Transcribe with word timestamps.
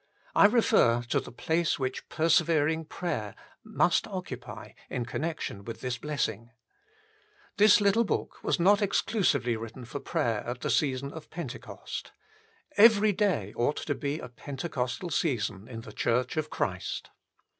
I 0.35 0.47
refer 0.47 1.03
to 1.09 1.19
the 1.19 1.31
place 1.31 1.77
which 1.77 2.09
persevering 2.09 2.85
prayer 2.85 3.35
must 3.63 4.07
occupy 4.07 4.71
in 4.89 5.05
connection 5.05 5.63
with 5.63 5.81
this 5.81 5.99
blessing. 5.99 6.49
This 7.57 7.79
little 7.79 8.03
book 8.03 8.39
was 8.43 8.59
not 8.59 8.81
exclusively 8.81 9.55
written 9.55 9.85
for 9.85 9.99
prayer 9.99 10.43
at 10.43 10.61
the 10.61 10.71
season 10.71 11.13
of 11.13 11.29
Pentecost. 11.29 12.13
Every 12.77 13.11
day 13.11 13.51
4 13.51 13.51
INTRODUCTION 13.51 13.61
ought 13.63 13.77
to 13.85 13.93
be 13.93 14.17
a 14.17 14.29
Pentecostal 14.29 15.11
season 15.11 15.67
in 15.67 15.81
the 15.81 15.93
Church 15.93 16.35
of 16.35 16.49
Christ. 16.49 17.11